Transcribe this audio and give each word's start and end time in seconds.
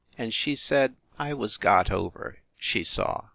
And 0.17 0.33
she 0.33 0.55
said, 0.55 0.95
I 1.19 1.35
was 1.35 1.57
got 1.57 1.91
over, 1.91 2.39
she 2.57 2.83
saw. 2.83 3.25